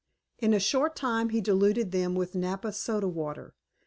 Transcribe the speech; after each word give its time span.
In 0.39 0.55
a 0.55 0.59
short 0.59 0.95
time 0.95 1.29
he 1.29 1.41
diluted 1.41 1.91
them 1.91 2.15
with 2.15 2.33
Napa 2.33 2.73
Soda 2.73 3.07
water. 3.07 3.53